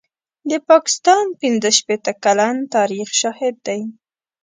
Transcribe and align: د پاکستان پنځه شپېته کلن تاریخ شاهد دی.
د 0.49 0.51
پاکستان 0.69 1.25
پنځه 1.41 1.69
شپېته 1.77 2.13
کلن 2.23 2.55
تاریخ 2.75 3.07
شاهد 3.21 3.55
دی. 3.67 3.81